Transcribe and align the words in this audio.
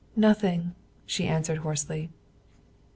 "Nothing," 0.15 0.73
she 1.05 1.27
answered 1.27 1.59
hoarsely. 1.59 2.09